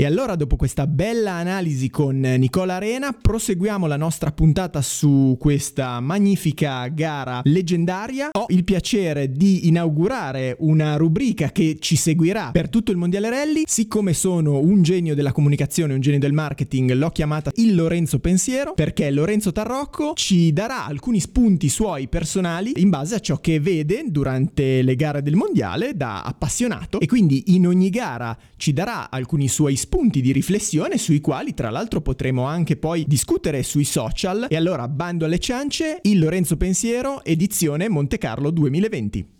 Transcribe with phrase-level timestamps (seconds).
[0.00, 6.00] E allora dopo questa bella analisi con Nicola Arena proseguiamo la nostra puntata su questa
[6.00, 8.30] magnifica gara leggendaria.
[8.32, 13.64] Ho il piacere di inaugurare una rubrica che ci seguirà per tutto il Mondiale Rally.
[13.66, 18.72] Siccome sono un genio della comunicazione, un genio del marketing, l'ho chiamata il Lorenzo Pensiero
[18.72, 24.04] perché Lorenzo Tarrocco ci darà alcuni spunti suoi personali in base a ciò che vede
[24.06, 29.46] durante le gare del Mondiale da appassionato e quindi in ogni gara ci darà alcuni
[29.46, 34.46] suoi spunti spunti di riflessione sui quali tra l'altro potremo anche poi discutere sui social.
[34.48, 39.38] E allora bando alle ciance, il Lorenzo Pensiero, edizione Monte Carlo 2020.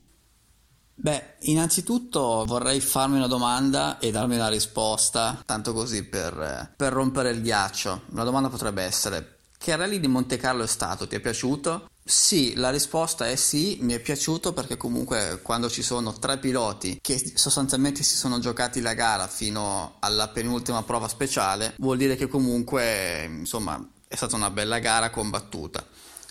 [0.97, 7.31] Beh, innanzitutto vorrei farmi una domanda e darmi una risposta, tanto così per, per rompere
[7.31, 8.03] il ghiaccio.
[8.15, 11.07] La domanda potrebbe essere, che rally di Monte Carlo è stato?
[11.07, 11.90] Ti è piaciuto?
[12.03, 16.99] Sì, la risposta è sì, mi è piaciuto perché comunque quando ci sono tre piloti
[17.01, 22.27] che sostanzialmente si sono giocati la gara fino alla penultima prova speciale, vuol dire che
[22.27, 25.87] comunque insomma è stata una bella gara combattuta.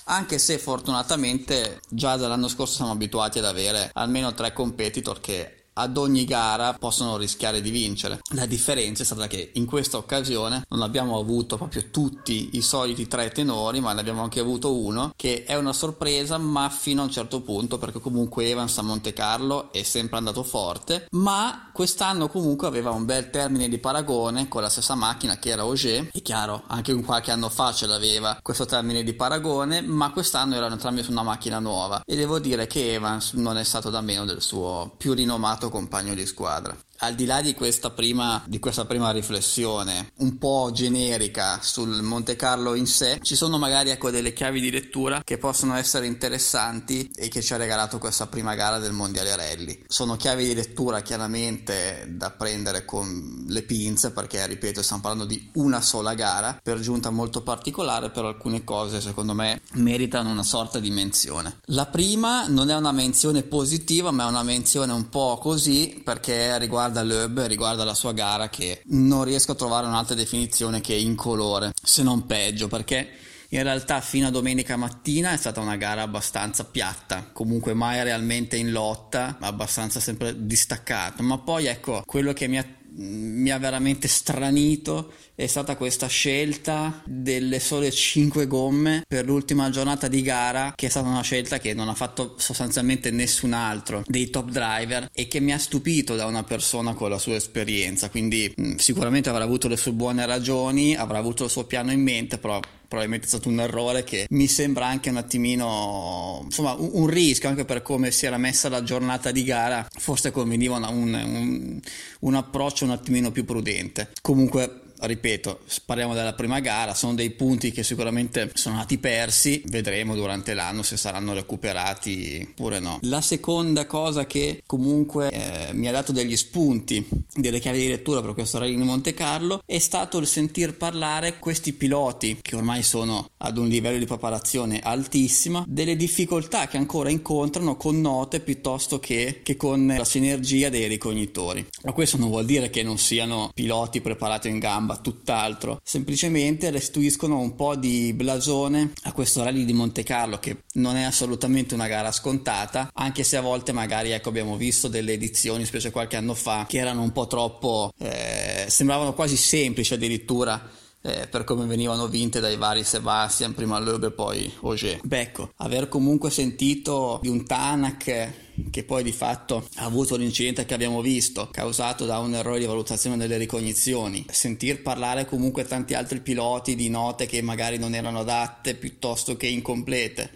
[0.05, 5.95] Anche se fortunatamente già dall'anno scorso siamo abituati ad avere almeno tre competitor che ad
[5.97, 8.19] ogni gara possono rischiare di vincere.
[8.33, 13.08] La differenza è stata che in questa occasione non abbiamo avuto proprio tutti i soliti
[13.08, 17.05] tre tenori, ma ne abbiamo anche avuto uno che è una sorpresa, ma fino a
[17.05, 22.27] un certo punto, perché comunque Evans a Monte Carlo è sempre andato forte, ma quest'anno
[22.27, 26.21] comunque aveva un bel termine di paragone con la stessa macchina che era Auger, è
[26.21, 30.73] chiaro, anche un qualche anno fa ce l'aveva questo termine di paragone, ma quest'anno erano
[30.73, 34.25] entrambi su una macchina nuova e devo dire che Evans non è stato da meno
[34.25, 38.86] del suo più rinomato compagno di squadra al di là di questa, prima, di questa
[38.86, 44.33] prima riflessione un po' generica sul Monte Carlo in sé, ci sono magari ecco, delle
[44.33, 48.80] chiavi di lettura che possono essere interessanti e che ci ha regalato questa prima gara
[48.80, 49.83] del Mondiale Rally.
[49.88, 55.50] Sono chiavi di lettura chiaramente da prendere con le pinze perché, ripeto, stiamo parlando di
[55.53, 60.80] una sola gara, per giunta molto particolare, però alcune cose secondo me meritano una sorta
[60.80, 61.59] di menzione.
[61.66, 66.58] La prima non è una menzione positiva, ma è una menzione un po' così perché
[66.58, 70.94] riguarda riguarda Loeb, riguarda la sua gara che non riesco a trovare un'altra definizione che
[70.94, 73.08] incolore, se non peggio, perché
[73.50, 78.58] in realtà fino a domenica mattina è stata una gara abbastanza piatta, comunque mai realmente
[78.58, 82.66] in lotta, abbastanza sempre distaccato, ma poi ecco, quello che mi ha
[82.99, 85.14] mi ha veramente stranito.
[85.33, 90.89] È stata questa scelta delle sole 5 gomme per l'ultima giornata di gara che è
[90.89, 95.39] stata una scelta che non ha fatto sostanzialmente nessun altro dei top driver e che
[95.39, 98.09] mi ha stupito da una persona con la sua esperienza.
[98.09, 102.02] Quindi mh, sicuramente avrà avuto le sue buone ragioni avrà avuto il suo piano in
[102.02, 102.59] mente però
[102.89, 107.48] probabilmente è stato un errore che mi sembra anche un attimino insomma un, un rischio
[107.48, 111.80] anche per come si era messa la giornata di gara forse conveniva un, un,
[112.22, 114.11] un approccio un attimino più prudente.
[114.22, 120.15] Comunque ripeto, parliamo della prima gara, sono dei punti che sicuramente sono stati persi, vedremo
[120.15, 122.99] durante l'anno se saranno recuperati oppure no.
[123.04, 128.21] La seconda cosa che comunque eh, mi ha dato degli spunti, delle chiavi di lettura
[128.21, 132.83] per questo rally di Monte Carlo è stato il sentir parlare questi piloti che ormai
[132.83, 139.00] sono ad un livello di preparazione altissima, delle difficoltà che ancora incontrano con note piuttosto
[139.00, 141.65] che, che con la sinergia dei ricognitori.
[141.83, 145.80] Ma questo non vuol dire che non siano piloti preparati in gamba gamba, tutt'altro.
[145.83, 151.04] Semplicemente restituiscono un po' di blasone a questo rally di Monte Carlo che non è
[151.04, 155.92] assolutamente una gara scontata, anche se a volte magari ecco, abbiamo visto delle edizioni, specie
[155.92, 161.44] qualche anno fa, che erano un po' troppo, eh, sembravano quasi semplici addirittura eh, per
[161.44, 165.00] come venivano vinte dai vari Sebastian, prima Loeb e poi Auger.
[165.04, 168.33] Beh, ecco, aver comunque sentito di un Tanak
[168.69, 172.65] che poi di fatto ha avuto l'incidente che abbiamo visto, causato da un errore di
[172.65, 178.19] valutazione delle ricognizioni, sentir parlare comunque tanti altri piloti di note che magari non erano
[178.19, 180.31] adatte piuttosto che incomplete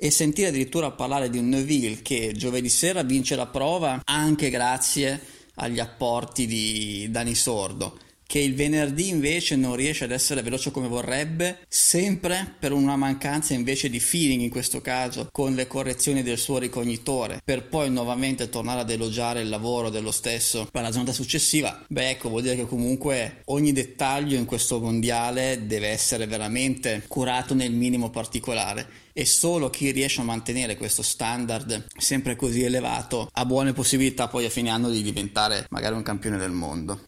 [0.00, 5.20] e sentire addirittura parlare di un Neville che giovedì sera vince la prova anche grazie
[5.54, 10.86] agli apporti di Dani Sordo che il venerdì invece non riesce ad essere veloce come
[10.86, 16.36] vorrebbe, sempre per una mancanza invece di feeling in questo caso con le correzioni del
[16.36, 21.14] suo ricognitore, per poi nuovamente tornare ad elogiare il lavoro dello stesso per la giornata
[21.14, 27.04] successiva, beh ecco vuol dire che comunque ogni dettaglio in questo mondiale deve essere veramente
[27.08, 33.30] curato nel minimo particolare e solo chi riesce a mantenere questo standard sempre così elevato
[33.32, 37.07] ha buone possibilità poi a fine anno di diventare magari un campione del mondo.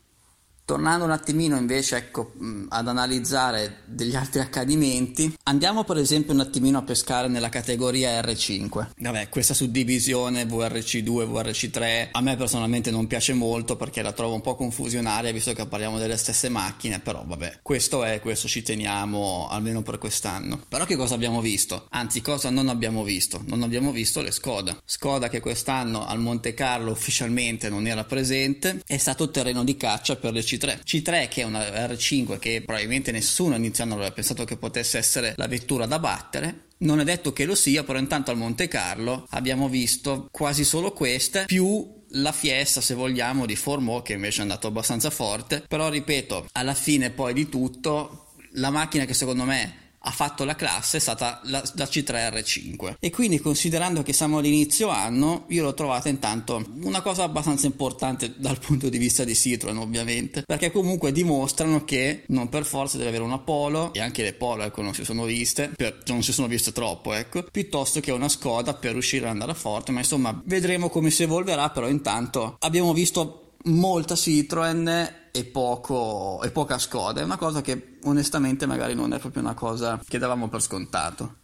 [0.71, 2.33] Tornando un attimino invece ecco,
[2.69, 8.91] ad analizzare degli altri accadimenti, andiamo per esempio un attimino a pescare nella categoria R5.
[8.97, 14.43] Vabbè, questa suddivisione VRC2, VRC3 a me personalmente non piace molto perché la trovo un
[14.43, 19.49] po' confusionaria visto che parliamo delle stesse macchine, però vabbè, questo è, questo ci teniamo
[19.51, 20.61] almeno per quest'anno.
[20.69, 21.89] Però che cosa abbiamo visto?
[21.91, 23.43] Anzi, cosa non abbiamo visto?
[23.47, 24.81] Non abbiamo visto le Skoda.
[24.85, 30.15] Skoda che quest'anno al Monte Carlo ufficialmente non era presente, è stato terreno di caccia
[30.15, 30.81] per le C3.
[30.85, 35.47] C3 che è una R5 che probabilmente nessuno iniziando aveva pensato che potesse essere la
[35.47, 39.69] vettura da battere, non è detto che lo sia, però intanto al Monte Carlo abbiamo
[39.69, 44.67] visto quasi solo queste, più la fiesta, se vogliamo, di Formò che invece è andato
[44.67, 45.65] abbastanza forte.
[45.69, 50.55] Però ripeto, alla fine poi di tutto, la macchina che secondo me ha fatto la
[50.55, 55.75] classe è stata la, la C3R5 e quindi considerando che siamo all'inizio anno io l'ho
[55.75, 61.13] trovata intanto una cosa abbastanza importante dal punto di vista di Citroen ovviamente perché comunque
[61.13, 64.95] dimostrano che non per forza deve avere una Polo e anche le Polo ecco non
[64.95, 68.75] si sono viste per, cioè, non si sono viste troppo ecco piuttosto che una Skoda
[68.75, 73.53] per riuscire ad andare forte ma insomma vedremo come si evolverà però intanto abbiamo visto
[73.65, 77.21] molta Citroen e, poco, e poca Skoda.
[77.21, 81.37] È una cosa che onestamente magari non è proprio una cosa che davamo per scontato.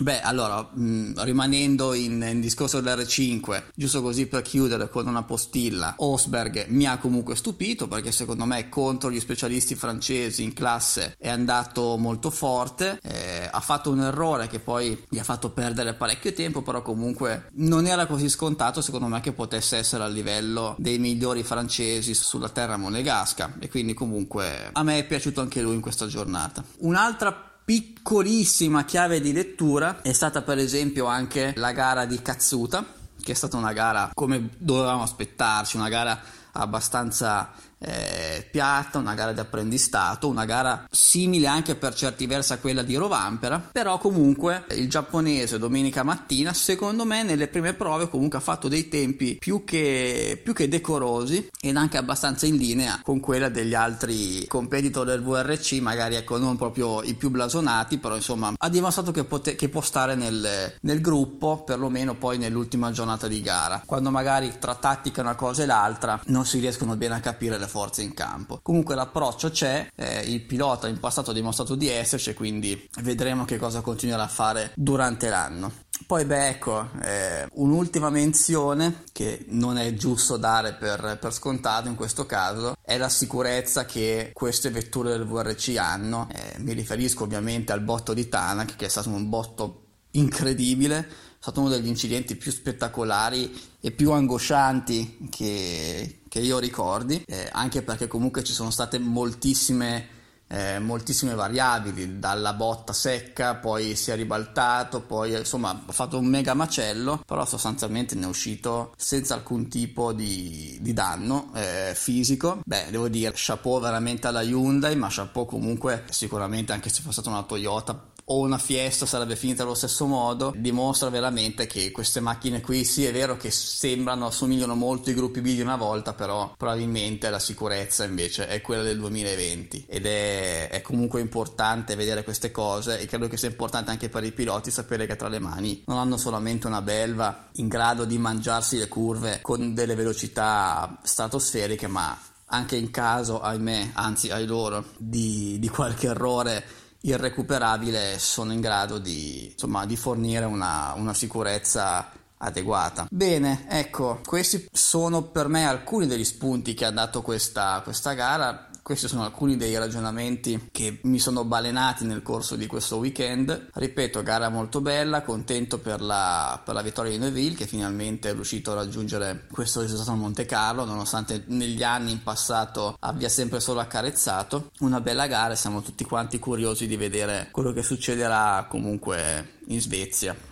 [0.00, 5.92] Beh, allora, mh, rimanendo in, in, discorso dell'R5, giusto così per chiudere con una postilla,
[5.98, 11.28] Osberg mi ha comunque stupito perché secondo me contro gli specialisti francesi in classe è
[11.28, 16.32] andato molto forte, eh, ha fatto un errore che poi gli ha fatto perdere parecchio
[16.32, 20.98] tempo, però comunque non era così scontato secondo me che potesse essere a livello dei
[20.98, 25.82] migliori francesi sulla terra monegasca e quindi comunque a me è piaciuto anche lui in
[25.82, 26.64] questa giornata.
[26.78, 32.84] Un'altra piccolissima chiave di lettura è stata per esempio anche la gara di Katsuta,
[33.22, 36.20] che è stata una gara come dovevamo aspettarci, una gara
[36.52, 42.58] abbastanza eh, piatta, una gara di apprendistato, una gara simile anche per certi versi a
[42.58, 48.38] quella di Rovampera, però comunque il giapponese domenica mattina secondo me nelle prime prove comunque
[48.38, 53.20] ha fatto dei tempi più che, più che decorosi ed anche abbastanza in linea con
[53.20, 58.52] quella degli altri competitor del VRC, magari ecco non proprio i più blasonati, però insomma
[58.56, 63.40] ha dimostrato che, pote- che può stare nel, nel gruppo, perlomeno poi nell'ultima giornata di
[63.40, 67.58] gara, quando magari tra tattica una cosa e l'altra non si riescono bene a capire
[67.58, 68.58] le forze in campo.
[68.62, 73.56] Comunque l'approccio c'è, eh, il pilota in passato ha dimostrato di esserci, quindi vedremo che
[73.56, 75.72] cosa continuerà a fare durante l'anno.
[76.06, 81.94] Poi beh ecco, eh, un'ultima menzione che non è giusto dare per, per, scontato in
[81.94, 86.28] questo caso è la sicurezza che queste vetture del VRC hanno.
[86.32, 91.06] Eh, mi riferisco ovviamente al botto di Tanak che è stato un botto incredibile, è
[91.38, 97.82] stato uno degli incidenti più spettacolari e più angoscianti che, che io ricordi, eh, anche
[97.82, 100.18] perché comunque ci sono state moltissime
[100.52, 106.26] eh, moltissime variabili, dalla botta secca, poi si è ribaltato, poi insomma ha fatto un
[106.26, 112.62] mega macello, però sostanzialmente ne è uscito senza alcun tipo di, di danno eh, fisico.
[112.64, 117.30] Beh, devo dire, chapeau veramente alla Hyundai, ma chapeau comunque sicuramente anche se fosse stata
[117.30, 122.60] una Toyota o una Fiesta sarebbe finita allo stesso modo, dimostra veramente che queste macchine
[122.60, 126.54] qui sì è vero che sembrano, assomigliano molto ai gruppi B di una volta, però
[126.56, 132.50] probabilmente la sicurezza invece è quella del 2020 ed è, è comunque importante vedere queste
[132.50, 135.82] cose e credo che sia importante anche per i piloti sapere che tra le mani
[135.86, 141.88] non hanno solamente una belva in grado di mangiarsi le curve con delle velocità stratosferiche,
[141.88, 142.16] ma
[142.52, 146.64] anche in caso, ahimè, anzi ai loro, di, di qualche errore
[147.02, 153.06] irrecuperabile sono in grado di, insomma, di fornire una, una sicurezza adeguata.
[153.10, 158.69] Bene, ecco, questi sono per me alcuni degli spunti che ha dato questa, questa gara
[158.82, 163.68] questi sono alcuni dei ragionamenti che mi sono balenati nel corso di questo weekend.
[163.72, 168.32] Ripeto, gara molto bella, contento per la, per la vittoria di Neville che finalmente è
[168.32, 173.60] riuscito a raggiungere questo risultato a Monte Carlo, nonostante negli anni in passato abbia sempre
[173.60, 174.70] solo accarezzato.
[174.80, 180.49] Una bella gara, siamo tutti quanti curiosi di vedere quello che succederà comunque in Svezia.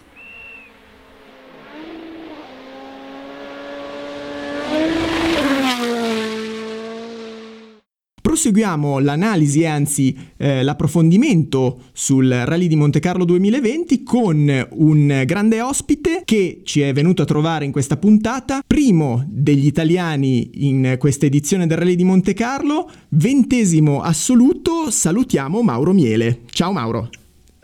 [8.39, 15.61] Proseguiamo l'analisi e anzi eh, l'approfondimento sul Rally di Monte Carlo 2020 con un grande
[15.61, 21.27] ospite che ci è venuto a trovare in questa puntata, primo degli italiani in questa
[21.27, 26.43] edizione del Rally di Monte Carlo, ventesimo assoluto, salutiamo Mauro Miele.
[26.51, 27.11] Ciao Mauro.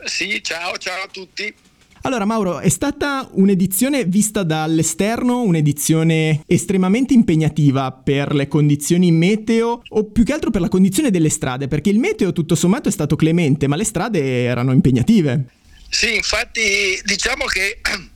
[0.03, 1.53] Sì, ciao, ciao a tutti.
[2.05, 10.03] Allora Mauro, è stata un'edizione vista dall'esterno, un'edizione estremamente impegnativa per le condizioni meteo o
[10.11, 13.15] più che altro per la condizione delle strade, perché il meteo tutto sommato è stato
[13.15, 15.47] clemente, ma le strade erano impegnative.
[15.89, 16.61] Sì, infatti
[17.03, 17.79] diciamo che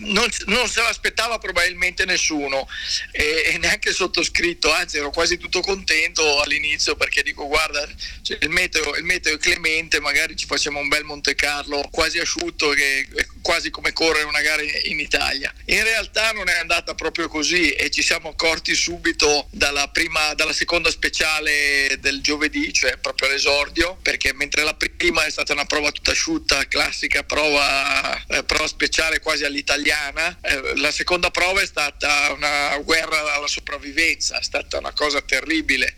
[0.00, 2.68] non, non, se l'aspettava probabilmente nessuno
[3.10, 7.86] e, e, neanche il sottoscritto, anzi ero quasi tutto contento all'inizio perché dico guarda
[8.22, 12.18] cioè, il, meteo, il, meteo, è clemente, magari ci facciamo un bel Monte Carlo quasi
[12.18, 15.52] asciutto che è quasi come correre una gara in Italia.
[15.66, 20.52] In realtà non è andata proprio così e ci siamo accorti subito dalla, prima, dalla
[20.52, 25.90] seconda speciale del giovedì, cioè proprio all'esordio, perché mentre la prima è stata una prova
[25.90, 31.66] tutta asciutta, classica prova, eh, prova speciale quasi all'italiana, italiana, eh, la seconda prova è
[31.66, 35.94] stata una guerra alla sopravvivenza, è stata una cosa terribile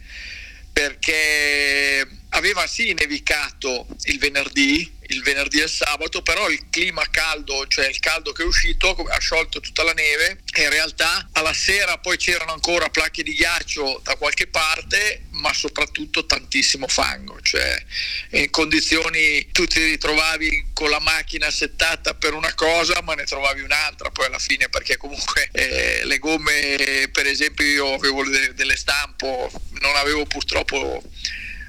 [0.73, 7.67] perché aveva sì nevicato il venerdì, il venerdì e il sabato, però il clima caldo,
[7.67, 11.53] cioè il caldo che è uscito, ha sciolto tutta la neve e in realtà alla
[11.53, 17.83] sera poi c'erano ancora placche di ghiaccio da qualche parte, ma soprattutto tantissimo fango, cioè
[18.31, 23.61] in condizioni tu ti ritrovavi con la macchina settata per una cosa, ma ne trovavi
[23.61, 29.51] un'altra poi alla fine perché comunque eh, le gomme, per esempio io avevo delle stampo,
[29.81, 31.03] non avevo purtroppo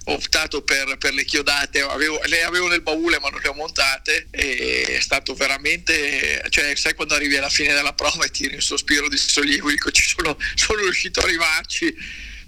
[0.09, 4.27] optato per, per le chiodate, avevo, le avevo nel baule ma non le ho montate
[4.31, 8.61] e è stato veramente, cioè sai quando arrivi alla fine della prova e tiri un
[8.61, 11.95] sospiro di sollievo, dico ci sono, sono riuscito a arrivarci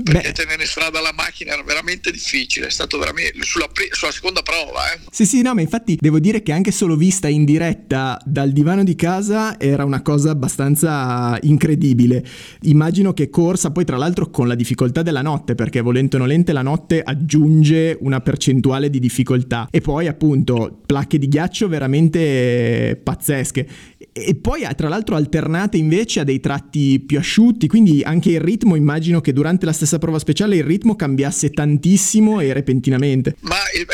[0.04, 0.34] perché Beh.
[0.34, 4.42] tenere in strada la macchina era veramente difficile, è stato veramente sulla, pre- sulla seconda
[4.42, 4.94] prova.
[4.94, 5.00] Eh.
[5.12, 8.84] Sì, sì, no, ma infatti devo dire che anche solo vista in diretta dal divano
[8.84, 12.26] di casa era una cosa abbastanza incredibile.
[12.62, 16.54] Immagino che corsa poi tra l'altro con la difficoltà della notte, perché volente o nolente
[16.54, 23.68] la notte aggiunge una percentuale di difficoltà e poi appunto placche di ghiaccio veramente pazzesche
[24.12, 28.76] e poi tra l'altro alternate invece a dei tratti più asciutti, quindi anche il ritmo
[28.76, 33.36] immagino che durante la stessa prova speciale il ritmo cambiasse tantissimo e repentinamente.
[33.42, 33.88] Ma il,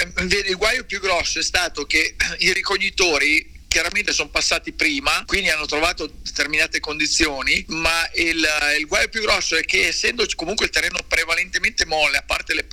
[0.49, 5.65] il guaio più grosso è stato che i ricognitori chiaramente sono passati prima, quindi hanno
[5.65, 8.47] trovato determinate condizioni, ma il,
[8.79, 12.67] il guaio più grosso è che essendo comunque il terreno prevalentemente molle, a parte le,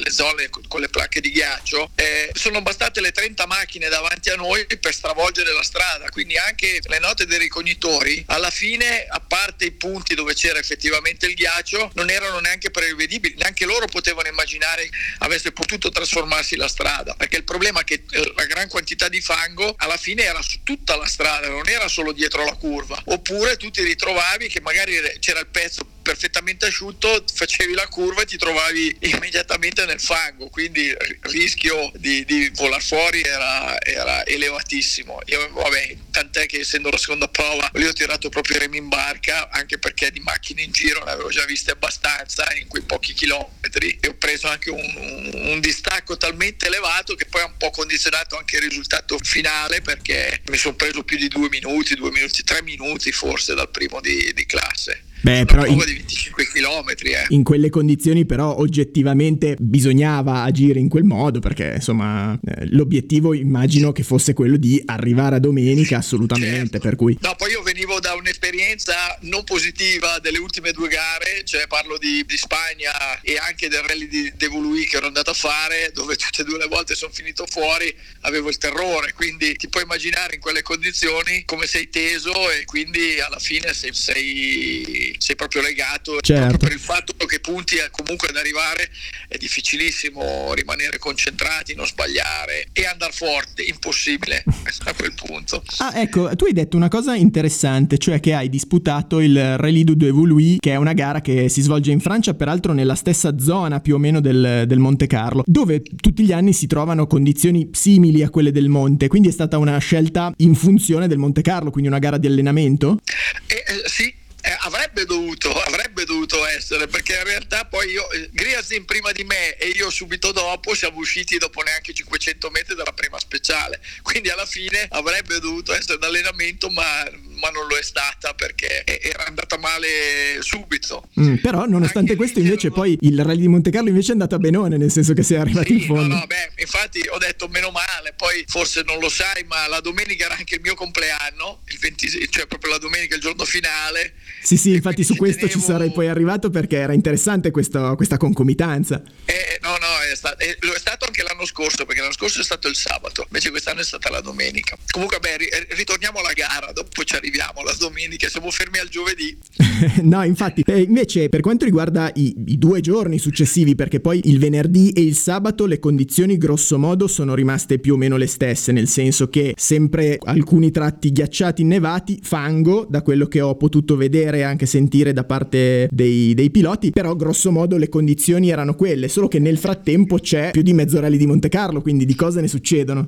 [0.00, 4.34] le zone con le placche di ghiaccio, eh, sono bastate le 30 macchine davanti a
[4.34, 9.66] noi per stravolgere la strada, quindi anche le note dei ricognitori, alla fine, a parte
[9.66, 14.88] i punti dove c'era effettivamente il ghiaccio, non erano neanche prevedibili, neanche loro potevano immaginare
[15.18, 19.20] avesse potuto trasformarsi la strada, perché il problema è che eh, la gran quantità di
[19.20, 22.98] fango alla fine era su tutta la strada, non era solo dietro la curva.
[23.04, 28.24] Oppure tu ti ritrovavi che magari c'era il pezzo perfettamente asciutto, facevi la curva e
[28.24, 35.20] ti trovavi immediatamente nel fango, quindi il rischio di, di volar fuori era, era, elevatissimo.
[35.26, 38.88] Io, vabbè, tant'è che essendo la seconda prova, lì ho tirato proprio i remi in
[38.88, 43.12] barca, anche perché di macchine in giro ne avevo già viste abbastanza in quei pochi
[43.12, 47.58] chilometri e ho preso anche un, un, un distacco talmente elevato che poi ha un
[47.58, 52.10] po' condizionato anche il risultato finale perché mi sono preso più di due minuti, due
[52.10, 55.02] minuti, tre minuti forse dal primo di, di classe.
[55.20, 57.26] Beh, però in, di 25 km, eh.
[57.28, 63.92] in quelle condizioni però oggettivamente bisognava agire in quel modo perché insomma eh, l'obiettivo immagino
[63.92, 66.78] che fosse quello di arrivare a domenica assolutamente, certo.
[66.78, 67.18] per cui...
[67.20, 72.24] No, poi io venivo da un'esperienza non positiva delle ultime due gare, cioè parlo di,
[72.26, 76.42] di Spagna e anche del rally di Devolui che ero andato a fare, dove tutte
[76.42, 80.40] e due le volte sono finito fuori, avevo il terrore, quindi ti puoi immaginare in
[80.40, 86.48] quelle condizioni come sei teso e quindi alla fine sei, sei sei, proprio legato certo.
[86.48, 88.90] proprio per il fatto che punti comunque ad arrivare
[89.28, 94.42] è difficilissimo rimanere concentrati, non sbagliare e andare forte, impossibile
[94.84, 95.62] a quel punto.
[95.76, 99.94] Ah ecco, tu hai detto una cosa interessante, cioè che hai disputato il Rallye du
[99.94, 103.94] Devoului, che è una gara che si svolge in Francia, peraltro nella stessa zona più
[103.94, 108.30] o meno del, del Monte Carlo, dove tutti gli anni si trovano condizioni simili a
[108.30, 111.98] quelle del monte, quindi è stata una scelta in funzione del Monte Carlo, quindi una
[111.98, 112.98] gara di allenamento?
[113.46, 118.28] Eh, eh, sì, eh, avrebbe dovuto, avrebbe dovuto essere, perché in realtà poi io, eh,
[118.32, 122.92] Griazin prima di me e io subito dopo siamo usciti dopo neanche 500 metri dalla
[122.92, 127.08] prima speciale, quindi alla fine avrebbe dovuto essere d'allenamento, ma,
[127.40, 131.08] ma non lo è stata perché era andata male subito.
[131.18, 134.38] Mm, però nonostante Anche questo invece poi il rally di Monte Carlo invece è andata
[134.38, 136.14] benone, nel senso che sei arrivati sì, in fondo.
[136.14, 139.80] No, no, beh, infatti ho detto meno male, poi forse non lo sai, ma la
[139.80, 144.14] domenica era anche il mio compleanno, il 20, cioè proprio la domenica, il giorno finale
[144.42, 145.58] sì, sì, infatti su questo tenevo...
[145.58, 149.02] ci sarei poi arrivato perché era interessante questo, questa concomitanza.
[149.24, 152.68] Eh, no, no, è stato, è stato anche l'anno scorso, perché l'anno scorso è stato
[152.68, 154.76] il sabato, invece quest'anno è stata la domenica.
[154.90, 155.36] Comunque, beh,
[155.70, 159.36] ritorniamo alla gara, dopo ci arriviamo, la domenica, siamo fermi al giovedì.
[160.02, 164.38] no, infatti, eh, invece per quanto riguarda i, i due giorni successivi, perché poi il
[164.38, 168.72] venerdì e il sabato le condizioni grosso modo sono rimaste più o meno le stesse,
[168.72, 174.38] nel senso che sempre alcuni tratti ghiacciati, innevati, fango, da quello che ho potuto vedere
[174.38, 179.08] e anche sentire da parte dei, dei piloti, però grosso modo le condizioni erano quelle,
[179.08, 182.40] solo che nel frattempo c'è più di mezzo rally di Monte Carlo, quindi di cose
[182.40, 183.06] ne succedono.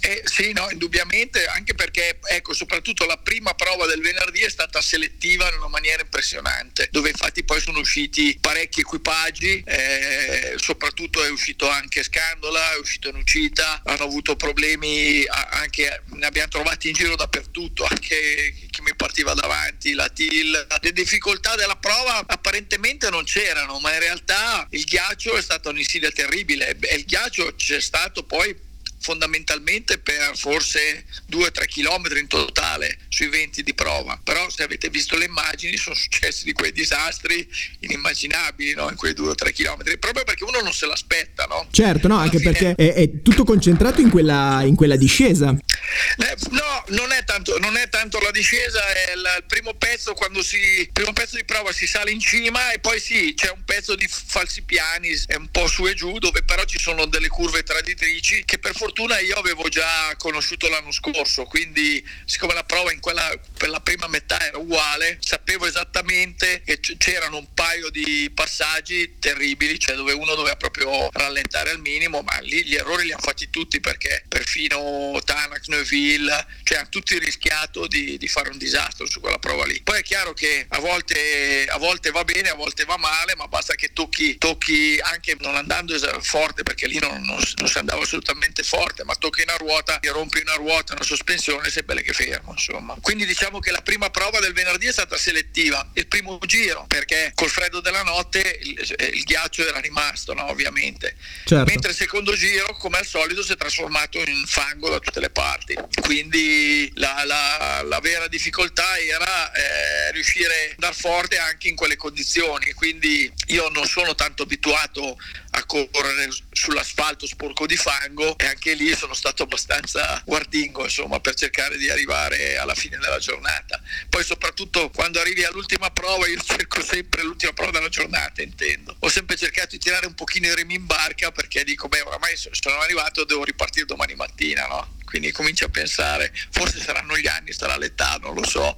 [0.00, 4.80] Eh, sì, no, indubbiamente, anche perché, ecco, soprattutto la prima prova del venerdì è stata
[4.80, 11.30] selettiva in una maniera impressionante, dove infatti poi sono usciti parecchi equipaggi, eh, soprattutto è
[11.30, 17.16] uscito anche Scandola, è uscito Nucita, hanno avuto problemi, anche, ne abbiamo trovati in giro
[17.16, 20.66] dappertutto, anche chi mi partiva davanti, la TIL.
[20.80, 26.10] Le difficoltà della prova apparentemente non c'erano, ma in realtà il ghiaccio è stata un'insidia
[26.10, 28.66] terribile e il ghiaccio c'è stato poi
[29.00, 35.16] fondamentalmente per forse 2-3 km in totale sui 20 di prova però se avete visto
[35.16, 37.48] le immagini sono successi di quei disastri
[37.80, 38.88] inimmaginabili no?
[38.90, 41.68] in quei 2-3 km proprio perché uno non se l'aspetta no?
[41.70, 42.52] certo no anche fine...
[42.52, 47.58] perché è, è, tutto concentrato in quella, in quella discesa eh, no non è, tanto,
[47.58, 51.36] non è tanto la discesa è il, il primo pezzo quando si il primo pezzo
[51.36, 55.10] di prova si sale in cima e poi sì c'è un pezzo di falsi piani
[55.26, 58.74] è un po' su e giù dove però ci sono delle curve traditrici che per
[58.74, 63.80] fortuna fortuna io avevo già conosciuto l'anno scorso, quindi siccome la prova quella per la
[63.80, 70.12] prima metà era uguale, sapevo esattamente che c'erano un paio di passaggi terribili, cioè dove
[70.12, 74.24] uno doveva proprio rallentare al minimo, ma lì gli errori li hanno fatti tutti perché
[74.26, 79.66] perfino Tanak, Neuville, cioè hanno tutti rischiato di, di, fare un disastro su quella prova
[79.66, 79.82] lì.
[79.82, 83.48] Poi è chiaro che a volte, a volte va bene, a volte va male, ma
[83.48, 88.02] basta che tocchi, tocchi anche non andando forte perché lì non, non, non si andava
[88.02, 92.02] assolutamente forte forte, ma tocchi una ruota, ti rompi una ruota, una sospensione, sei belle
[92.02, 92.96] che fermo, insomma.
[93.00, 97.32] Quindi diciamo che la prima prova del venerdì è stata selettiva, il primo giro, perché
[97.34, 98.78] col freddo della notte il,
[99.14, 101.16] il ghiaccio era rimasto, no, ovviamente.
[101.44, 101.64] Certo.
[101.64, 105.30] Mentre il secondo giro, come al solito, si è trasformato in fango da tutte le
[105.30, 105.76] parti.
[106.00, 111.96] Quindi la, la, la vera difficoltà era eh, riuscire ad andare forte anche in quelle
[111.96, 112.72] condizioni.
[112.74, 115.16] Quindi io non sono tanto abituato
[115.50, 116.28] a correre
[116.68, 121.88] sull'asfalto sporco di fango e anche lì sono stato abbastanza guardingo insomma per cercare di
[121.88, 127.54] arrivare alla fine della giornata poi soprattutto quando arrivi all'ultima prova io cerco sempre l'ultima
[127.54, 131.32] prova della giornata intendo ho sempre cercato di tirare un pochino i remi in barca
[131.32, 134.96] perché dico beh oramai sono arrivato devo ripartire domani mattina no?
[135.08, 138.76] Quindi cominci a pensare forse saranno gli anni sarà l'età non lo so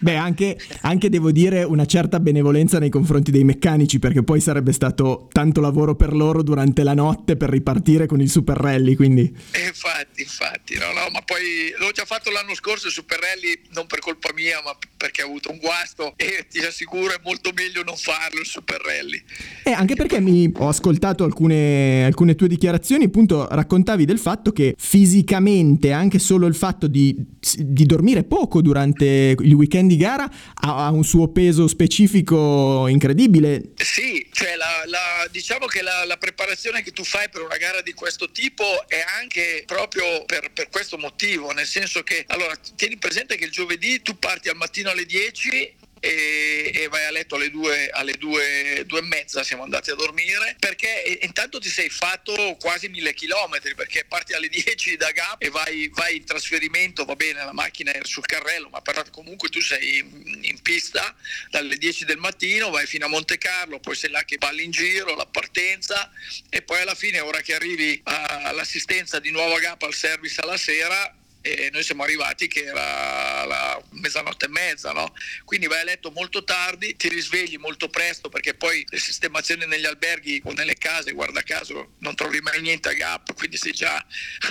[0.00, 4.72] Beh, anche, anche, devo dire una certa benevolenza nei confronti dei meccanici, perché poi sarebbe
[4.72, 8.94] stato tanto lavoro per loro durante la notte per ripartire con il Super Rally.
[8.94, 9.22] Quindi...
[9.66, 13.86] infatti, infatti, no, no, ma poi l'ho già fatto l'anno scorso il Super Rally, non
[13.86, 17.82] per colpa mia, ma perché ho avuto un guasto e ti assicuro è molto meglio
[17.82, 19.20] non farlo il Super Rally.
[19.64, 24.76] E anche perché mi ho ascoltato alcune, alcune tue dichiarazioni, appunto raccontavi del fatto che
[24.78, 27.16] fisicamente anche solo il fatto di,
[27.56, 33.72] di dormire poco durante il weekend di gara ha, ha un suo peso specifico incredibile.
[33.76, 37.80] Sì, cioè la, la, diciamo che la, la, preparazione che tu fai per una gara
[37.82, 42.96] di questo tipo è anche proprio per, per questo motivo, nel senso che allora tieni
[42.96, 47.34] presente che il giovedì tu parti al mattino alle 10 e, e, vai a letto
[47.36, 51.88] alle due, alle due, due e mezza siamo andati a dormire perché intanto ti sei
[51.88, 57.04] fatto quasi mille chilometri perché parti alle 10 da Gap e vai, vai, in trasferimento
[57.04, 61.14] va bene la macchina è sul carrello ma però comunque tu sei in, in pista
[61.50, 64.70] dalle 10 del mattino vai fino a Monte Carlo poi sei là che balli in
[64.70, 66.10] giro la partenza
[66.48, 70.56] e poi alla fine ora che arrivi all'assistenza di nuovo a Gap al service alla
[70.56, 75.14] sera e noi siamo arrivati che era la mezzanotte e mezza, no?
[75.44, 79.86] quindi vai a letto molto tardi, ti risvegli molto presto perché poi le sistemazioni negli
[79.86, 84.04] alberghi o nelle case, guarda caso, non trovi mai niente a gap, quindi sei già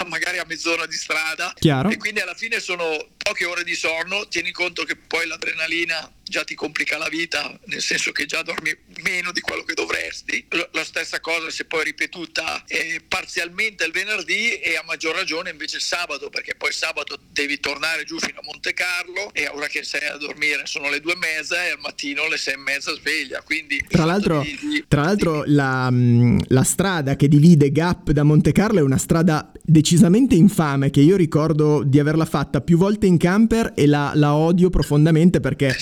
[0.07, 1.89] magari a mezz'ora di strada Chiaro.
[1.89, 6.43] e quindi alla fine sono poche ore di sonno, tieni conto che poi l'adrenalina già
[6.43, 10.45] ti complica la vita, nel senso che già dormi meno di quello che dovresti.
[10.71, 15.77] La stessa cosa è poi ripetuta eh, parzialmente il venerdì e a maggior ragione invece
[15.77, 19.83] il sabato, perché poi sabato devi tornare giù fino a Monte Carlo e ora che
[19.83, 22.93] sei a dormire sono le due e mezza e al mattino le sei e mezza
[22.93, 23.41] sveglia.
[23.41, 25.53] Quindi tra l'altro, di, di, tra l'altro di...
[25.53, 30.89] La, mm, la strada che divide Gap da Monte Carlo è una strada decisamente infame
[30.89, 35.39] che io ricordo di averla fatta più volte in camper e la, la odio profondamente
[35.39, 35.75] perché...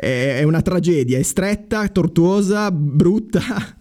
[0.00, 3.76] È una tragedia, è stretta, tortuosa, brutta.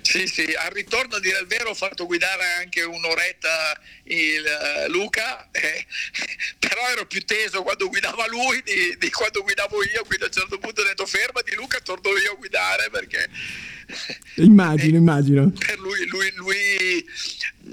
[0.00, 3.78] Sì, sì, al ritorno a dire il vero ho fatto guidare anche un'oretta
[4.10, 5.86] il uh, Luca, eh,
[6.58, 10.32] però ero più teso quando guidava lui di, di, quando guidavo io, quindi a un
[10.32, 13.28] certo punto ho detto fermati Luca, torno io a guidare perché...
[14.36, 15.50] Immagino, immagino.
[15.50, 17.04] Per lui, lui, lui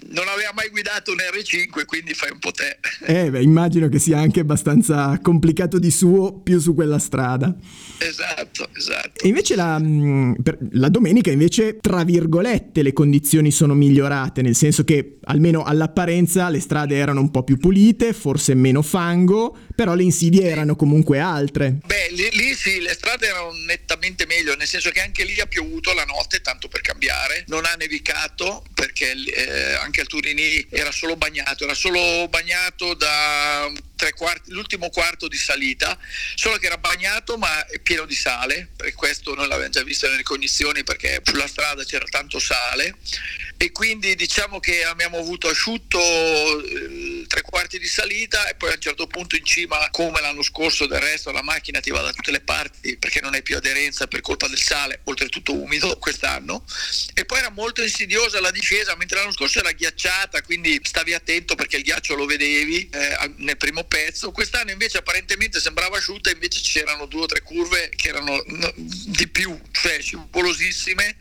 [0.09, 2.77] non aveva mai guidato un R5, quindi fai un po' te.
[3.05, 7.55] Eh, beh, immagino che sia anche abbastanza complicato di suo più su quella strada.
[7.99, 9.23] Esatto, esatto.
[9.23, 10.33] E invece la, mm,
[10.71, 16.59] la domenica, invece, tra virgolette, le condizioni sono migliorate, nel senso che almeno all'apparenza le
[16.59, 21.77] strade erano un po' più pulite, forse meno fango, però le insidie erano comunque altre.
[21.85, 25.45] Beh, lì, lì sì, le strade erano nettamente meglio, nel senso che anche lì ha
[25.45, 30.91] piovuto la notte, tanto per cambiare, non ha nevicato perché eh, anche al Turini era
[30.91, 33.71] solo bagnato, era solo bagnato da
[34.13, 35.97] quarti, l'ultimo quarto di salita,
[36.35, 40.23] solo che era bagnato ma pieno di sale, e questo noi l'abbiamo già visto nelle
[40.23, 42.95] cognizioni perché sulla strada c'era tanto sale
[43.59, 48.73] e quindi diciamo che abbiamo avuto asciutto eh, tre quarti di salita e poi a
[48.73, 52.13] un certo punto in cima come l'anno scorso del resto la macchina ti va da
[52.13, 56.63] tutte le parti perché non hai più aderenza per colpa del sale oltretutto umido quest'anno.
[57.15, 61.55] E poi era molto insidiosa la discesa mentre l'anno scorso era ghiacciata quindi stavi attento
[61.55, 64.31] perché il ghiaccio lo vedevi eh, nel primo pezzo.
[64.31, 69.27] Quest'anno invece apparentemente sembrava asciutta invece c'erano due o tre curve che erano no, di
[69.27, 71.17] più cioè scivolosissime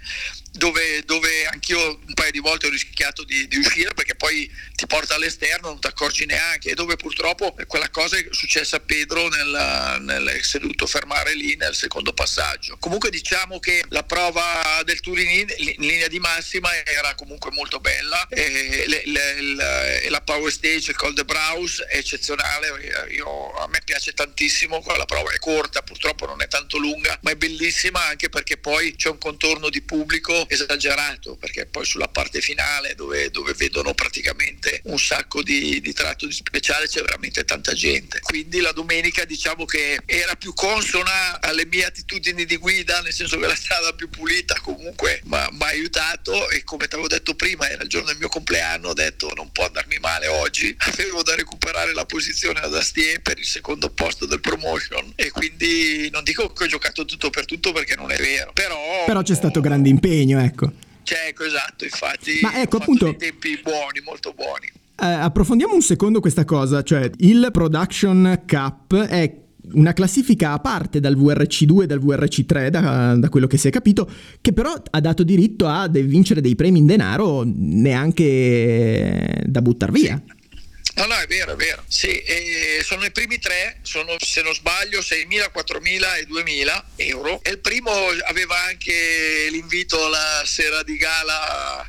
[0.57, 4.87] dove, dove anch'io un paio di volte ho rischiato di, di, uscire perché poi ti
[4.87, 6.71] porta all'esterno, non ti accorgi neanche.
[6.71, 11.75] E dove purtroppo quella cosa è successa a Pedro nel, nel, si fermare lì nel
[11.75, 12.77] secondo passaggio.
[12.79, 18.27] Comunque diciamo che la prova del Turini in linea di massima era comunque molto bella.
[18.29, 23.69] E, le, le, e la Power Stage, il Col de Braus è eccezionale, Io, a
[23.69, 25.33] me piace tantissimo, quella prova.
[25.33, 29.19] È corta, purtroppo non è tanto lunga, ma è bellissima anche perché poi c'è un
[29.19, 35.43] contorno di pubblico esagerato perché poi sulla parte finale dove, dove vedono praticamente un sacco
[35.43, 38.21] di, di, tratto di speciale c'è veramente tanta gente.
[38.21, 43.39] Quindi la domenica diciamo che era più consona alle mie attitudini di guida nel senso
[43.39, 46.49] che la strada più pulita comunque mi ha aiutato.
[46.51, 49.51] E come ti avevo detto prima era il giorno del mio compleanno ho detto non
[49.53, 50.75] può andarmi male oggi.
[50.97, 55.13] Avevo da recuperare la posizione ad Astier per il secondo posto del promotion.
[55.15, 58.53] E quindi non dico che ho giocato tutto per tutto perché non è vero.
[58.53, 60.73] Però, però c'è stato grande impegno impegno, ecco.
[61.03, 62.41] Cioè, ecco, esatto, infatti.
[62.43, 63.05] Ma ecco, appunto.
[63.05, 64.71] Dei tempi buoni, molto buoni.
[64.99, 69.41] Eh, approfondiamo un secondo questa cosa, cioè il Production Cup è
[69.73, 73.71] una classifica a parte dal VRC2 e dal VRC3, da, da, quello che si è
[73.71, 74.09] capito,
[74.41, 80.23] che però ha dato diritto a vincere dei premi in denaro neanche da buttare via.
[80.25, 80.36] Sì.
[80.97, 81.85] No, no, è vero, è vero.
[81.87, 82.23] Sì,
[82.83, 87.43] sono i primi tre, sono se non sbaglio 6.000, 4.000 e 2.000 euro.
[87.43, 87.91] E il primo
[88.25, 91.87] aveva anche l'invito alla sera di gala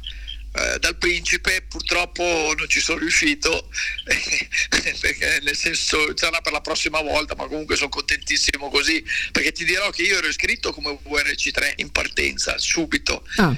[0.58, 2.24] eh, dal principe purtroppo
[2.58, 3.70] non ci sono riuscito
[5.00, 9.66] perché nel senso sarà per la prossima volta ma comunque sono contentissimo così perché ti
[9.66, 13.56] dirò che io ero iscritto come VRC3 in partenza subito ah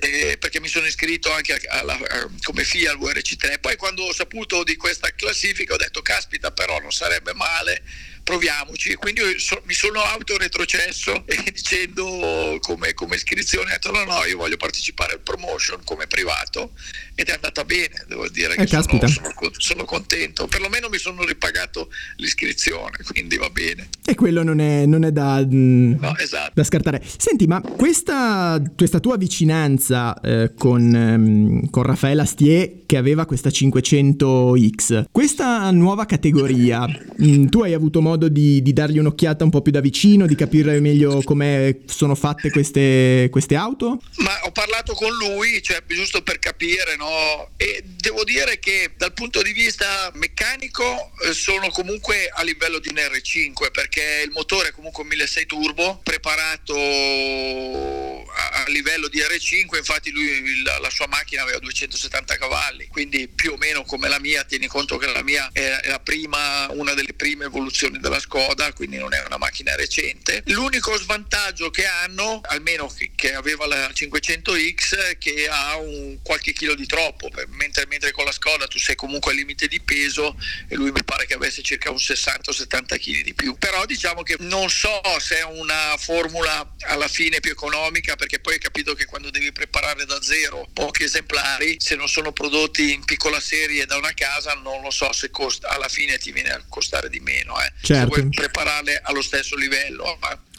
[0.00, 1.98] eh, perché mi sono iscritto anche alla,
[2.42, 3.60] come FIA al VRC3.
[3.60, 7.82] Poi quando ho saputo di questa classifica ho detto caspita però non sarebbe male
[8.22, 8.94] proviamoci.
[8.94, 14.36] Quindi so, mi sono autoretrocesso e dicendo come, come iscrizione, ho detto no, no, io
[14.36, 16.72] voglio partecipare al promotion come privato
[17.14, 21.24] ed è andata bene, devo dire che eh, sono, sono, sono, contento, perlomeno mi sono
[21.24, 23.88] ripagato l'iscrizione, quindi va bene.
[24.04, 26.52] E quello non è, non è da, mm, no, esatto.
[26.54, 27.02] da, scartare.
[27.16, 33.50] Senti, ma questa, questa tua vicinanza eh, con, ehm, con Raffaele Astier che aveva questa
[33.50, 39.44] 500X, questa nuova categoria, mh, mm, tu hai avuto modo modo di, di, dargli un'occhiata
[39.44, 44.00] un po' più da vicino, di capire meglio come sono fatte queste, queste auto?
[44.16, 47.50] Ma ho parlato con lui, cioè giusto per capire, no?
[47.56, 52.88] E devo dire che dal punto di vista meccanico eh, sono comunque a livello di
[52.88, 59.18] un R5 perché il motore è comunque un 1600 turbo preparato a, a livello di
[59.18, 64.08] R5, infatti lui la, la, sua macchina aveva 270 cavalli, quindi più o meno come
[64.08, 68.20] la mia, tieni conto che la mia è la prima, una delle prime evoluzioni della
[68.20, 70.42] Skoda, quindi non è una macchina recente.
[70.46, 76.74] L'unico svantaggio che hanno, almeno che aveva la 500X, è che ha un qualche chilo
[76.74, 80.36] di troppo, mentre, mentre con la Skoda tu sei comunque al limite di peso
[80.68, 83.56] e lui mi pare che avesse circa un 60-70 kg di più.
[83.56, 88.54] Però diciamo che non so se è una formula alla fine più economica perché poi
[88.54, 93.04] hai capito che quando devi preparare da zero pochi esemplari, se non sono prodotti in
[93.04, 96.62] piccola serie da una casa, non lo so se costa, alla fine ti viene a
[96.68, 97.60] costare di meno.
[97.62, 97.72] Eh.
[97.94, 98.14] Certo.
[98.14, 100.04] Se vuoi prepararle allo stesso livello.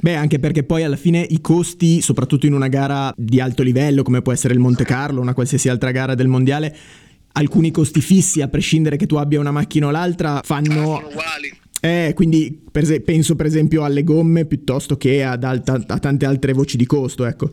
[0.02, 4.04] Beh, anche perché poi alla fine i costi, soprattutto in una gara di alto livello
[4.04, 6.76] come può essere il Monte Carlo, una qualsiasi altra gara del mondiale,
[7.34, 10.74] alcuni costi fissi, a prescindere che tu abbia una macchina o l'altra, fanno...
[10.74, 11.62] Sono uguali.
[11.82, 16.26] Eh, quindi per se- penso per esempio alle gomme piuttosto che ad alta- a tante
[16.26, 17.52] altre voci di costo, ecco.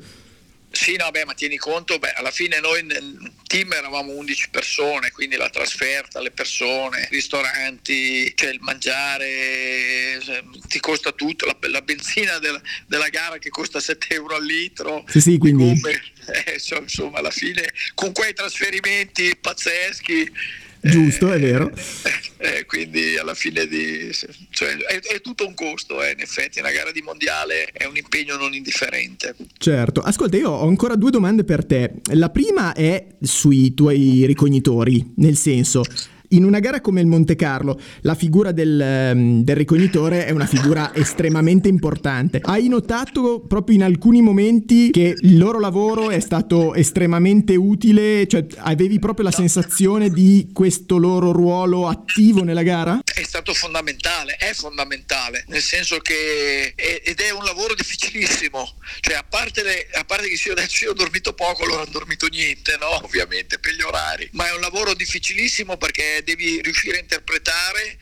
[0.72, 5.10] Sì, no, beh, ma tieni conto, beh, alla fine noi nel team eravamo 11 persone,
[5.10, 11.56] quindi la trasferta, le persone, i ristoranti, cioè il mangiare, cioè, ti costa tutto, la,
[11.68, 15.64] la benzina della, della, gara che costa 7 euro al litro, sì, sì, quindi...
[15.64, 15.90] gomme,
[16.46, 20.32] eh, insomma, alla fine con quei trasferimenti pazzeschi
[20.80, 21.70] Giusto, è vero.
[22.42, 24.10] Eh, quindi alla fine di,
[24.48, 27.98] cioè, è, è, tutto un costo, eh, in effetti, una gara di mondiale è un
[27.98, 29.36] impegno non indifferente.
[29.58, 31.96] Certo, ascolta, io ho ancora due domande per te.
[32.14, 35.82] La prima è sui tuoi ricognitori, nel senso
[36.30, 40.46] in una gara come il Monte Carlo, la figura del, ehm, del, ricognitore è una
[40.46, 42.40] figura estremamente importante.
[42.42, 48.26] Hai notato proprio in alcuni momenti che il loro lavoro è stato estremamente utile?
[48.26, 53.00] Cioè, avevi proprio la sensazione di questo loro ruolo attivo nella gara?
[53.20, 58.78] È stato fondamentale, è fondamentale, nel senso che è, ed è un lavoro difficilissimo.
[59.00, 61.90] Cioè, a parte, le, a parte che io adesso io ho dormito poco, loro hanno
[61.90, 63.04] dormito niente, no?
[63.04, 67.98] Ovviamente per gli orari, ma è un lavoro difficilissimo perché devi riuscire a interpretare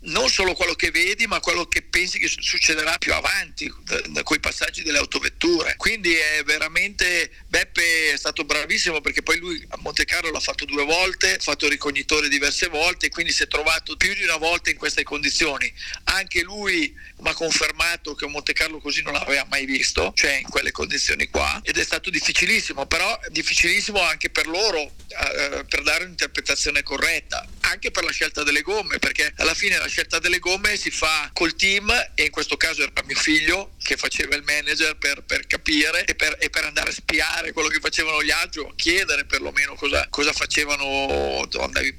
[0.00, 4.22] non solo quello che vedi, ma quello che pensi che succederà più avanti da, da
[4.22, 5.74] quei passaggi delle autovetture.
[5.76, 10.64] Quindi è veramente Beppe è stato bravissimo perché poi lui a Monte Carlo l'ha fatto
[10.64, 14.70] due volte, ha fatto ricognitore diverse volte, quindi si è trovato più di una volta
[14.70, 15.72] in queste condizioni.
[16.04, 20.34] Anche lui mi ha confermato che un Monte Carlo così non l'aveva mai visto, cioè
[20.34, 25.82] in quelle condizioni qua, ed è stato difficilissimo, però difficilissimo anche per loro eh, per
[25.82, 30.40] dare un'interpretazione corretta, anche per la scelta delle gomme, perché alla fine la scelta delle
[30.40, 34.42] gomme si fa col team e in questo caso era mio figlio che faceva il
[34.44, 38.30] manager per, per capire e per, e per, andare a spiare quello che facevano gli
[38.30, 41.96] altri o chiedere perlomeno cosa, cosa facevano andavi,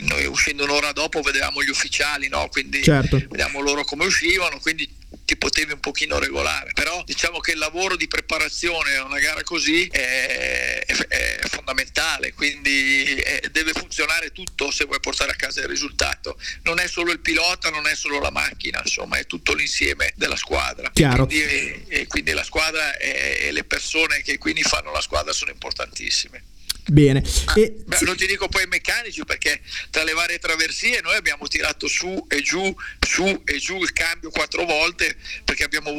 [0.00, 2.48] noi uscendo un'ora dopo vedevamo gli ufficiali no?
[2.50, 3.16] quindi certo.
[3.16, 4.98] vediamo loro come uscivano quindi
[5.30, 6.72] ti potevi un pochino regolare.
[6.74, 13.14] Però diciamo che il lavoro di preparazione a una gara così è, è, fondamentale quindi
[13.14, 16.36] è, deve funzionare tutto se vuoi portare a casa il risultato.
[16.62, 20.36] Non è solo il pilota non è solo la macchina insomma è tutto l'insieme della
[20.36, 20.90] squadra.
[20.92, 21.26] Chiaro.
[21.26, 26.42] Quindi, e quindi la squadra e le persone che quindi fanno la squadra sono importantissime
[26.86, 27.22] Bene.
[27.46, 27.72] Ah, e...
[27.84, 31.86] beh, non ti dico poi i meccanici perché tra le varie traversie noi abbiamo tirato
[31.86, 32.74] su e giù,
[33.06, 35.90] su e giù il cambio quattro volte perché abbiamo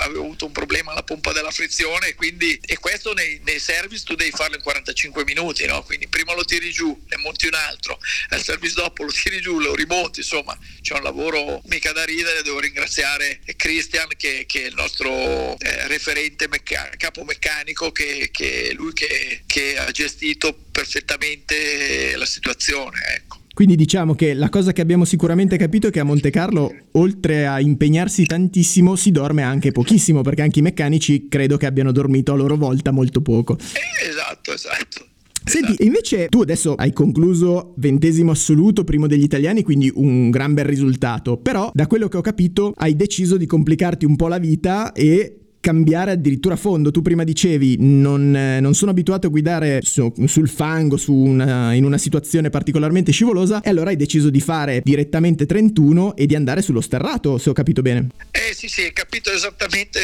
[0.00, 4.30] avuto un problema alla pompa della frizione quindi, e questo nei, nei, service tu devi
[4.30, 5.82] farlo in 45 minuti, no?
[5.82, 7.98] quindi prima lo tiri giù, ne monti un altro,
[8.30, 12.42] al service dopo lo tiri giù, lo rimonti, insomma c'è un lavoro mica da ridere,
[12.42, 18.70] devo ringraziare Christian che, che è il nostro eh, referente mecca- capo meccanico che, che
[18.70, 22.98] è lui che, che ha gestito gestito perfettamente la situazione.
[23.16, 23.38] Ecco.
[23.54, 27.46] Quindi diciamo che la cosa che abbiamo sicuramente capito è che a Monte Carlo, oltre
[27.46, 32.32] a impegnarsi tantissimo, si dorme anche pochissimo, perché anche i meccanici credo che abbiano dormito
[32.32, 33.56] a loro volta molto poco.
[33.58, 35.06] Eh, esatto, esatto.
[35.44, 35.84] Senti, esatto.
[35.84, 41.38] invece tu adesso hai concluso ventesimo assoluto, primo degli italiani, quindi un gran bel risultato,
[41.38, 45.47] però da quello che ho capito hai deciso di complicarti un po' la vita e
[45.60, 46.90] cambiare addirittura fondo.
[46.90, 51.74] Tu prima dicevi non, eh, non sono abituato a guidare su, sul fango su una,
[51.74, 56.34] in una situazione particolarmente scivolosa e allora hai deciso di fare direttamente 31 e di
[56.34, 58.08] andare sullo sterrato, se ho capito bene.
[58.30, 60.00] Eh sì sì, hai capito esattamente,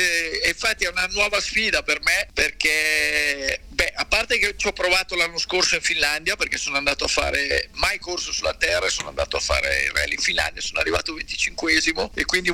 [0.47, 5.17] infatti è una nuova sfida per me perché Beh, a parte che ci ho provato
[5.17, 9.37] l'anno scorso in Finlandia perché sono andato a fare mai corso sulla terra sono andato
[9.37, 12.53] a fare il rally in Finlandia, sono arrivato 25esimo e quindi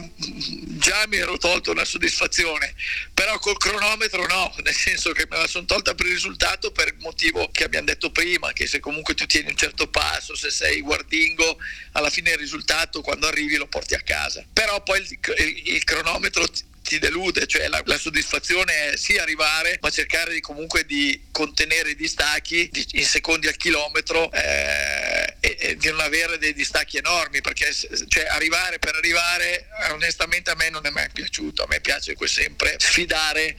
[0.78, 2.74] già mi ero tolto una soddisfazione,
[3.14, 6.88] però col cronometro no, nel senso che me la sono tolta per il risultato per
[6.88, 10.50] il motivo che abbiamo detto prima, che se comunque tu tieni un certo passo, se
[10.50, 11.58] sei guardingo,
[11.92, 14.44] alla fine il risultato quando arrivi lo porti a casa.
[14.52, 16.46] Però poi il, il, il cronometro
[16.82, 21.90] ti delude, cioè la, la, soddisfazione è sì arrivare, ma cercare di, comunque di contenere
[21.90, 24.99] i distacchi di, in secondi al chilometro eh,
[25.40, 30.70] e, di non avere dei distacchi enormi, perché cioè, arrivare per arrivare onestamente a me
[30.70, 33.56] non è mai piaciuto, a me piace sempre sfidare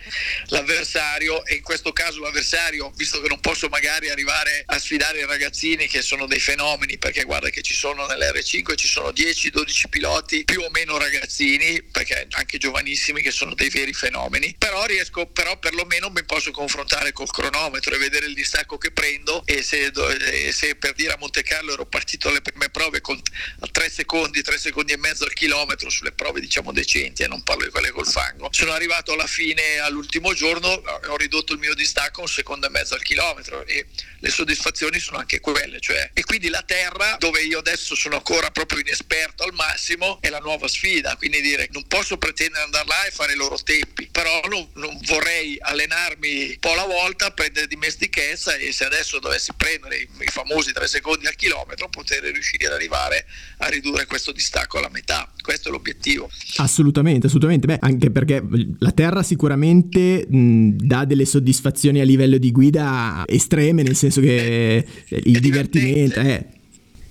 [0.47, 5.25] l'avversario e in questo caso l'avversario, visto che non posso magari arrivare a sfidare i
[5.25, 10.43] ragazzini che sono dei fenomeni, perché guarda che ci sono nell'R5 ci sono 10-12 piloti
[10.43, 15.57] più o meno ragazzini, perché anche giovanissimi che sono dei veri fenomeni, però riesco, però
[15.57, 19.91] perlomeno mi posso confrontare col cronometro e vedere il distacco che prendo e se,
[20.31, 23.19] e se per dire a Monte Carlo Montecarlo ero partito alle prime prove con,
[23.59, 27.27] a 3 secondi, 3 secondi e mezzo al chilometro sulle prove diciamo decenti e eh,
[27.27, 28.49] non parlo di quelle col fango.
[28.51, 32.93] Sono arrivato alla fine all'ultimo giorno, ho ridotto il mio distacco un secondo e mezzo
[32.93, 33.87] al chilometro e
[34.19, 38.51] le soddisfazioni sono anche quelle, cioè e quindi la terra dove io adesso sono ancora
[38.51, 43.05] proprio inesperto al massimo è la nuova sfida, quindi dire non posso pretendere andare là
[43.05, 47.67] e fare i loro tempi, però non, non vorrei allenarmi un po' alla volta, prendere
[47.67, 52.67] dimestichezza e se adesso dovessi prendere i, i famosi 3 secondi al chilometro poter riuscire
[52.67, 53.25] ad arrivare
[53.57, 55.31] a ridurre questo distacco alla metà.
[55.41, 56.29] Questo è l'obiettivo.
[56.57, 57.67] Assolutamente, assolutamente.
[57.67, 58.43] Beh, anche perché
[58.79, 64.85] la Terra sicuramente mh, dà delle soddisfazioni a livello di guida estreme, nel senso che
[65.07, 66.59] è, il divertimento è eh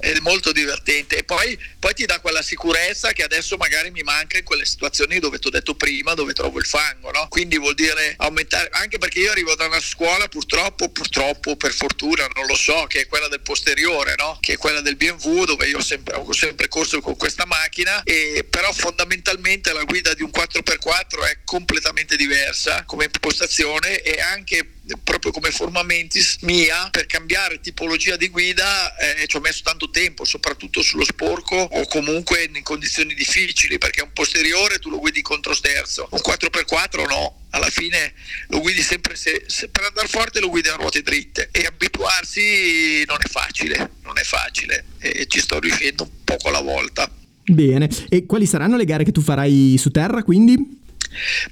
[0.00, 4.38] è molto divertente e poi, poi, ti dà quella sicurezza che adesso magari mi manca
[4.38, 7.28] in quelle situazioni dove ti ho detto prima dove trovo il fango no?
[7.28, 12.26] quindi vuol dire aumentare anche perché io arrivo da una scuola purtroppo purtroppo per fortuna
[12.34, 14.38] non lo so che è quella del posteriore no?
[14.40, 18.46] che è quella del BMW dove io sempre, ho sempre corso con questa macchina e
[18.48, 25.32] però fondamentalmente la guida di un 4x4 è completamente diversa come impostazione e anche proprio
[25.32, 30.24] come forma mentis mia per cambiare tipologia di guida eh, ci ho messo tanto tempo
[30.24, 35.24] soprattutto sullo sporco o comunque in condizioni difficili perché un posteriore tu lo guidi in
[35.24, 38.12] controsterzo un 4x4 no alla fine
[38.48, 41.48] lo guidi sempre se, se per andare forte lo guidi a ruote dritte.
[41.50, 46.60] E abituarsi non è facile non è facile e ci sto riuscendo un poco alla
[46.60, 47.10] volta.
[47.44, 50.78] Bene, e quali saranno le gare che tu farai su terra quindi?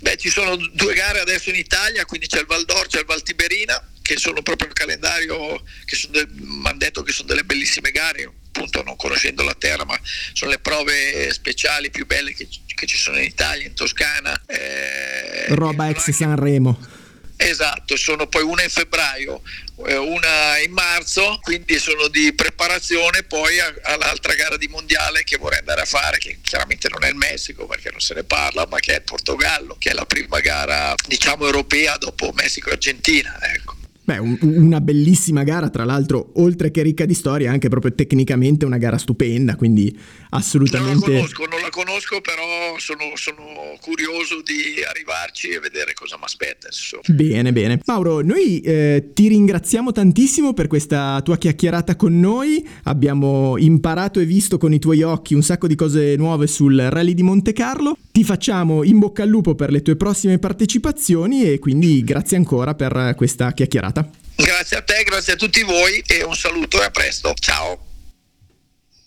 [0.00, 3.06] Beh, ci sono due gare adesso in Italia, quindi c'è il Val d'Orcia e il
[3.06, 5.96] Val Tiberina, che sono proprio il calendario, che
[6.32, 9.98] mi hanno detto che sono delle bellissime gare, appunto non conoscendo la terra, ma
[10.32, 14.40] sono le prove speciali più belle che, che ci sono in Italia, in Toscana.
[14.46, 16.12] Eh, Roba ex anche...
[16.12, 16.97] Sanremo.
[17.40, 19.42] Esatto, sono poi una in febbraio,
[19.86, 25.60] eh, una in marzo, quindi sono di preparazione poi all'altra gara di mondiale che vorrei
[25.60, 28.80] andare a fare, che chiaramente non è il Messico perché non se ne parla, ma
[28.80, 33.38] che è il Portogallo, che è la prima gara diciamo europea dopo Messico e Argentina.
[33.40, 33.77] Ecco.
[34.08, 38.64] Beh, un, una bellissima gara, tra l'altro, oltre che ricca di storia, anche proprio tecnicamente
[38.64, 39.94] una gara stupenda, quindi
[40.30, 41.10] assolutamente...
[41.10, 46.16] Non la conosco, non la conosco però sono, sono curioso di arrivarci e vedere cosa
[46.16, 46.68] mi aspetta.
[47.06, 47.82] Bene, bene.
[47.84, 54.24] Mauro, noi eh, ti ringraziamo tantissimo per questa tua chiacchierata con noi, abbiamo imparato e
[54.24, 57.98] visto con i tuoi occhi un sacco di cose nuove sul rally di Monte Carlo,
[58.10, 62.74] ti facciamo in bocca al lupo per le tue prossime partecipazioni e quindi grazie ancora
[62.74, 63.96] per questa chiacchierata.
[64.40, 67.34] Grazie a te, grazie a tutti voi e un saluto e a presto.
[67.34, 67.87] Ciao.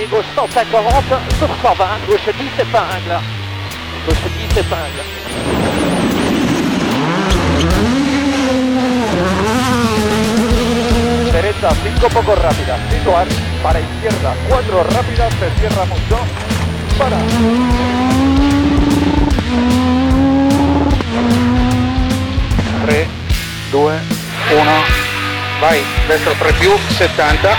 [0.09, 3.23] Au 140 sur 120, gauche 10 épingles.
[4.07, 5.17] Gauche 10 épingles.
[11.37, 13.27] derecha 5 poco rápida, situar,
[13.67, 16.19] para izquierda, cuatro rápidas, se cierra mucho,
[16.97, 17.17] para.
[22.85, 23.09] Tres,
[23.73, 23.93] dos,
[24.53, 24.77] uno,
[25.61, 27.57] vai, verso preview, 70,